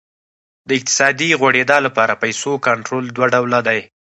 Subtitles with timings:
[0.67, 3.79] د اقتصادي غوړېدا لپاره پیسو کنټرول دوه ډوله دی.